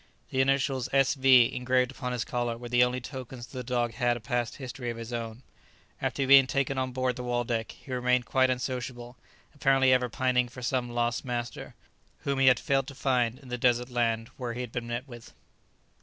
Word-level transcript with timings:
The 0.31 0.41
initials 0.41 0.89
S. 0.91 1.13
V. 1.13 1.53
engraved 1.53 1.91
upon 1.91 2.11
his 2.11 2.25
collar 2.25 2.57
were 2.57 2.69
the 2.69 2.83
only 2.83 2.99
tokens 2.99 3.45
that 3.45 3.55
the 3.59 3.63
dog 3.63 3.93
had 3.93 4.17
a 4.17 4.19
past 4.19 4.55
history 4.55 4.89
of 4.89 4.97
his 4.97 5.13
own. 5.13 5.43
After 6.01 6.23
he 6.23 6.23
had 6.23 6.27
been 6.29 6.47
taken 6.47 6.79
on 6.79 6.91
board 6.91 7.15
the 7.17 7.23
"Waldeck," 7.23 7.71
he 7.73 7.93
remained 7.93 8.25
quite 8.25 8.49
unsociable, 8.49 9.15
apparently 9.53 9.93
ever 9.93 10.09
pining 10.09 10.47
for 10.49 10.63
some 10.63 10.89
lost 10.89 11.23
master, 11.23 11.75
whom 12.21 12.39
he 12.39 12.47
had 12.47 12.59
failed 12.59 12.87
to 12.87 12.95
find 12.95 13.37
in 13.37 13.49
the 13.49 13.59
desert 13.59 13.91
land 13.91 14.29
where 14.37 14.53
he 14.55 14.61
had 14.61 14.71
been 14.71 14.87
met 14.87 15.07
with. 15.07 15.35